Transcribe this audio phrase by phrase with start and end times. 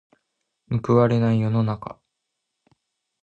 [0.81, 1.99] 報われない世の中。